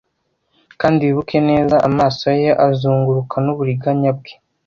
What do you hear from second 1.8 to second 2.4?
amaso